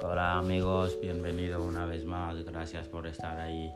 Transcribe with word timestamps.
Hola 0.00 0.38
amigos, 0.38 0.98
bienvenido 1.00 1.62
una 1.62 1.84
vez 1.84 2.04
más, 2.04 2.42
gracias 2.44 2.88
por 2.88 3.06
estar 3.06 3.38
ahí 3.38 3.72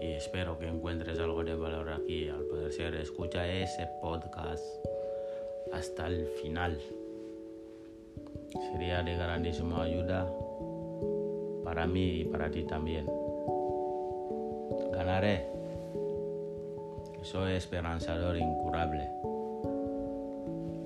y 0.00 0.12
espero 0.12 0.58
que 0.58 0.66
encuentres 0.68 1.18
algo 1.18 1.42
de 1.42 1.54
valor 1.54 1.88
aquí. 1.90 2.28
Al 2.28 2.42
poder 2.44 2.70
ser, 2.72 2.94
escucha 2.96 3.46
ese 3.48 3.88
podcast 4.02 4.62
hasta 5.72 6.08
el 6.08 6.26
final. 6.42 6.78
Sería 8.72 9.02
de 9.02 9.16
grandísima 9.16 9.82
ayuda 9.82 10.30
para 11.64 11.86
mí 11.86 12.20
y 12.20 12.24
para 12.24 12.50
ti 12.50 12.64
también. 12.64 13.06
Ganaré. 14.92 15.48
Soy 17.22 17.54
esperanzador 17.54 18.36
incurable. 18.36 19.08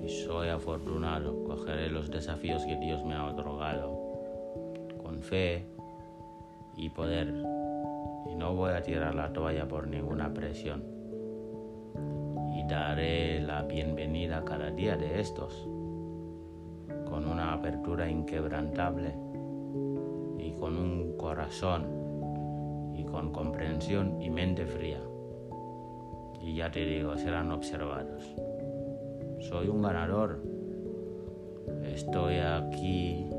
Y 0.01 0.09
soy 0.09 0.47
afortunado. 0.49 1.43
Cogeré 1.43 1.89
los 1.89 2.09
desafíos 2.09 2.63
que 2.65 2.75
Dios 2.77 3.03
me 3.03 3.15
ha 3.15 3.25
otorgado 3.25 4.04
fe 5.25 5.65
y 6.77 6.89
poder. 6.89 7.27
Y 8.27 8.35
no 8.35 8.53
voy 8.53 8.71
a 8.71 8.81
tirar 8.81 9.15
la 9.15 9.31
toalla 9.33 9.67
por 9.67 9.87
ninguna 9.87 10.33
presión. 10.33 10.83
Y 12.55 12.67
daré 12.67 13.41
la 13.41 13.63
bienvenida 13.63 14.43
cada 14.45 14.71
día 14.71 14.95
de 14.95 15.19
estos 15.19 15.67
con 17.09 17.27
una 17.27 17.53
apertura 17.53 18.09
inquebrantable 18.09 19.15
y 20.39 20.51
con 20.53 20.77
un 20.77 21.17
corazón 21.17 22.93
y 22.95 23.03
con 23.03 23.31
comprensión 23.31 24.21
y 24.21 24.29
mente 24.29 24.65
fría. 24.65 24.99
Y 26.41 26.55
ya 26.55 26.71
te 26.71 26.85
digo, 26.85 27.17
serán 27.17 27.51
observados. 27.51 28.35
Soy 29.39 29.67
un 29.67 29.81
ganador. 29.81 30.41
Estoy 31.83 32.37
aquí 32.37 33.29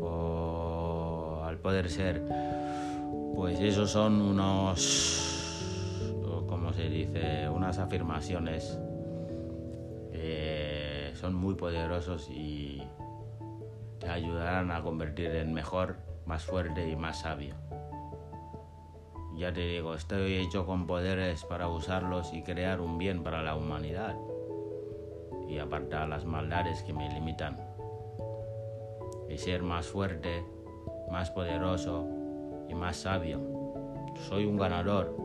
o 0.00 1.42
al 1.44 1.58
poder 1.58 1.90
ser, 1.90 2.22
pues 3.34 3.60
esos 3.60 3.90
son 3.90 4.20
unos, 4.20 6.12
¿cómo 6.46 6.72
se 6.72 6.88
dice? 6.88 7.48
Unas 7.48 7.78
afirmaciones 7.78 8.78
son 11.24 11.34
muy 11.34 11.54
poderosos 11.54 12.28
y 12.28 12.82
te 13.98 14.10
ayudarán 14.10 14.70
a 14.70 14.82
convertir 14.82 15.30
en 15.36 15.54
mejor, 15.54 15.96
más 16.26 16.44
fuerte 16.44 16.86
y 16.86 16.96
más 16.96 17.20
sabio. 17.20 17.54
Ya 19.34 19.50
te 19.52 19.60
digo, 19.60 19.94
estoy 19.94 20.34
hecho 20.34 20.66
con 20.66 20.86
poderes 20.86 21.44
para 21.44 21.68
usarlos 21.68 22.32
y 22.34 22.42
crear 22.42 22.80
un 22.80 22.98
bien 22.98 23.22
para 23.22 23.42
la 23.42 23.56
humanidad 23.56 24.16
y 25.48 25.58
apartar 25.58 26.08
las 26.08 26.24
maldades 26.24 26.82
que 26.82 26.92
me 26.92 27.08
limitan. 27.08 27.73
Y 29.28 29.38
ser 29.38 29.62
más 29.62 29.86
fuerte, 29.86 30.44
más 31.10 31.30
poderoso 31.30 32.06
y 32.68 32.74
más 32.74 32.96
sabio. 32.96 33.40
Soy 34.28 34.46
un 34.46 34.56
ganador. 34.56 35.16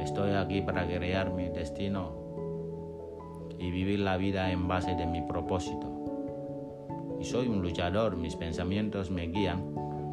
Estoy 0.00 0.32
aquí 0.32 0.62
para 0.62 0.86
crear 0.86 1.30
mi 1.30 1.48
destino 1.48 2.12
y 3.58 3.70
vivir 3.70 4.00
la 4.00 4.16
vida 4.16 4.50
en 4.50 4.66
base 4.66 4.94
de 4.94 5.06
mi 5.06 5.22
propósito. 5.22 5.88
Y 7.20 7.24
soy 7.24 7.46
un 7.46 7.62
luchador, 7.62 8.16
mis 8.16 8.34
pensamientos 8.34 9.10
me 9.10 9.28
guían 9.28 9.72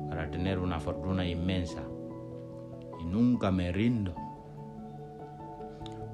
para 0.09 0.29
tener 0.29 0.59
una 0.59 0.79
fortuna 0.79 1.27
inmensa. 1.27 1.81
Y 2.99 3.05
nunca 3.05 3.49
me 3.49 3.71
rindo 3.71 4.13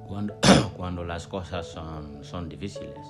cuando, 0.08 0.34
cuando 0.76 1.04
las 1.04 1.26
cosas 1.26 1.66
son, 1.66 2.24
son 2.24 2.48
difíciles. 2.48 3.06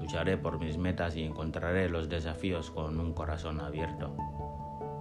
Lucharé 0.00 0.36
por 0.36 0.58
mis 0.58 0.76
metas 0.76 1.16
y 1.16 1.22
encontraré 1.22 1.88
los 1.88 2.08
desafíos 2.08 2.70
con 2.70 3.00
un 3.00 3.12
corazón 3.14 3.60
abierto. 3.60 4.16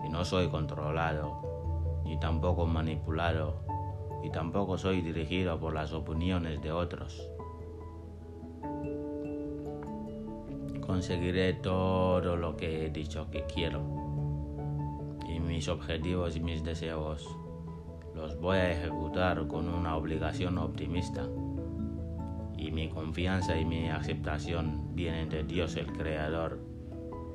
Y 0.05 0.09
no 0.09 0.25
soy 0.25 0.49
controlado, 0.49 2.01
ni 2.03 2.19
tampoco 2.19 2.65
manipulado, 2.65 3.65
y 4.23 4.29
tampoco 4.29 4.77
soy 4.77 5.01
dirigido 5.01 5.59
por 5.59 5.73
las 5.73 5.93
opiniones 5.93 6.61
de 6.61 6.71
otros. 6.71 7.33
conseguiré 10.85 11.53
todo 11.53 12.35
lo 12.35 12.55
que 12.55 12.85
he 12.85 12.89
dicho 12.89 13.29
que 13.31 13.43
quiero. 13.45 13.81
Y 15.27 15.39
mis 15.39 15.67
objetivos 15.67 16.35
y 16.35 16.39
mis 16.39 16.63
deseos 16.63 17.27
los 18.13 18.39
voy 18.39 18.57
a 18.57 18.71
ejecutar 18.71 19.47
con 19.47 19.69
una 19.69 19.95
obligación 19.95 20.57
optimista. 20.57 21.27
Y 22.63 22.71
mi 22.71 22.87
confianza 22.87 23.57
y 23.57 23.65
mi 23.65 23.89
aceptación 23.89 24.95
vienen 24.95 25.27
de 25.27 25.43
Dios 25.43 25.75
el 25.75 25.87
Creador 25.87 26.59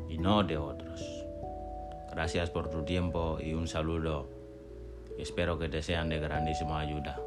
y 0.08 0.16
no 0.16 0.42
de 0.42 0.56
otros. 0.56 1.04
Gracias 2.10 2.48
por 2.48 2.70
tu 2.70 2.82
tiempo 2.82 3.36
y 3.38 3.52
un 3.52 3.68
saludo. 3.68 4.30
Espero 5.18 5.58
que 5.58 5.68
te 5.68 5.82
sean 5.82 6.08
de 6.08 6.18
grandísima 6.18 6.80
ayuda. 6.80 7.20